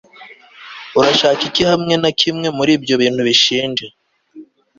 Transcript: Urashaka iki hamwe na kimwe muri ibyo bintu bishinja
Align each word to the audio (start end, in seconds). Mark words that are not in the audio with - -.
Urashaka 0.99 1.41
iki 1.49 1.63
hamwe 1.69 1.93
na 2.01 2.11
kimwe 2.19 2.47
muri 2.57 2.71
ibyo 2.77 2.95
bintu 3.01 3.21
bishinja 3.27 3.87